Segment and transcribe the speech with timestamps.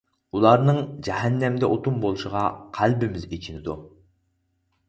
[0.37, 2.41] ئۇلارنىڭ جەھەننەمدە ئوتۇن بولۇشىغا
[2.79, 3.77] قەلبىمىز ئېچىنىدۇ.